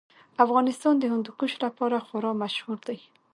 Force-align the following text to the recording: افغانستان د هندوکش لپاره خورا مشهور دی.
افغانستان 0.45 0.95
د 0.99 1.03
هندوکش 1.13 1.51
لپاره 1.65 1.97
خورا 2.05 2.31
مشهور 2.43 2.77
دی. 2.87 2.99